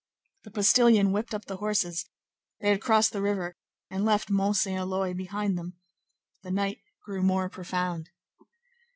The 0.45 0.49
postilion 0.49 1.11
whipped 1.11 1.31
up 1.31 1.45
the 1.45 1.57
horses; 1.57 2.09
they 2.59 2.69
had 2.69 2.81
crossed 2.81 3.11
the 3.13 3.21
river 3.21 3.55
and 3.87 4.03
left 4.03 4.31
Mont 4.31 4.55
Saint 4.55 4.79
Éloy 4.81 5.15
behind 5.15 5.59
them. 5.59 5.75
The 6.41 6.49
night 6.49 6.79
grew 7.05 7.21
more 7.21 7.49
profound. 7.51 8.09